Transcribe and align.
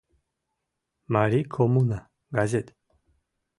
«Марий 1.13 1.45
коммуна» 1.55 1.99
газет. 2.35 2.67